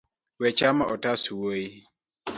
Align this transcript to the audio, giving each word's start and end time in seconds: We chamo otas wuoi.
We 0.39 0.49
chamo 0.59 0.83
otas 0.93 1.21
wuoi. 1.39 1.65